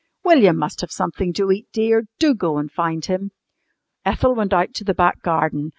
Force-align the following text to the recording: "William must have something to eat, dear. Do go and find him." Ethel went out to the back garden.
"William 0.23 0.57
must 0.57 0.81
have 0.81 0.91
something 0.91 1.31
to 1.33 1.51
eat, 1.51 1.67
dear. 1.71 2.05
Do 2.17 2.33
go 2.33 2.57
and 2.57 2.71
find 2.71 3.05
him." 3.05 3.29
Ethel 4.03 4.33
went 4.33 4.51
out 4.51 4.73
to 4.73 4.83
the 4.83 4.95
back 4.95 5.21
garden. 5.21 5.69